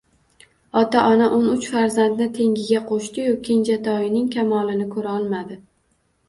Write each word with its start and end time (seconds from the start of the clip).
Ota-ona 0.79 1.27
o`n 1.39 1.43
uch 1.55 1.67
farzandni 1.73 2.27
tengiga 2.37 2.79
qo`shdi-yu, 2.93 3.35
kenjatoyining 3.51 4.33
kamolini 4.37 4.89
ko`rolmadi 4.97 5.61